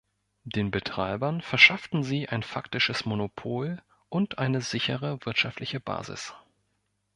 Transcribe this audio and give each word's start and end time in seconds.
Den 0.45 0.71
Betreibern 0.71 1.41
verschafften 1.43 2.01
sie 2.01 2.27
ein 2.27 2.41
faktisches 2.41 3.05
Monopol 3.05 3.83
und 4.09 4.39
eine 4.39 4.59
sichere 4.61 5.23
wirtschaftliche 5.27 5.79
Basis. 5.79 6.33